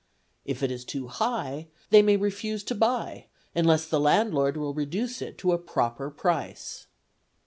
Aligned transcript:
If 0.45 0.63
it 0.63 0.71
is 0.71 0.83
too 0.83 1.09
high, 1.09 1.67
they 1.91 2.01
may 2.01 2.17
refuse 2.17 2.63
to 2.63 2.73
buy 2.73 3.27
unless 3.53 3.85
the 3.87 3.99
landlord 3.99 4.57
will 4.57 4.73
reduce 4.73 5.21
it 5.21 5.37
to 5.37 5.53
a 5.53 5.59
proper 5.59 6.09
price. 6.09 6.87